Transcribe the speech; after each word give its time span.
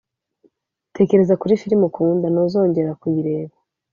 tekereza 0.95 1.33
kuri 1.41 1.59
firime 1.61 1.83
ukunda, 1.89 2.25
ntuzongera 2.29 2.91
kuyireba. 3.01 3.55